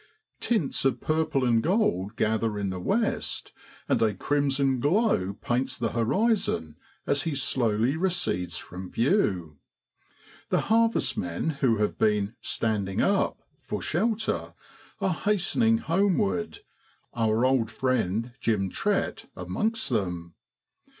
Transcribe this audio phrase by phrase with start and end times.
[0.39, 3.53] Tints of purple and gold gather in the west,
[3.87, 9.59] and a crimson glow paints the horizon as he slowly recedes from view.
[10.49, 14.55] The harvestmen, who have been 1 standing up' for shelter,
[14.99, 16.61] are hastening homeward,
[17.13, 20.33] our old friend Jem Trett amongst them.